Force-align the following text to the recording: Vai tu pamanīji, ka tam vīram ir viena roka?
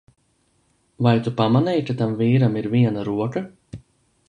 Vai 1.07 1.13
tu 1.27 1.33
pamanīji, 1.41 1.85
ka 1.91 1.97
tam 2.01 2.17
vīram 2.23 2.59
ir 2.63 2.71
viena 2.75 3.07
roka? 3.13 3.47